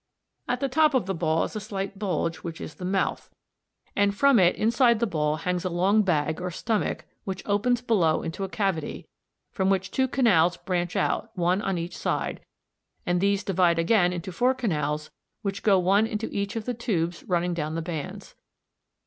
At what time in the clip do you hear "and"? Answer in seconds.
4.17-4.17, 13.05-13.21